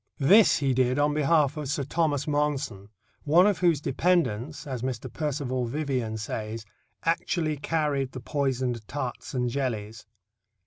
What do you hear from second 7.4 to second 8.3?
carried the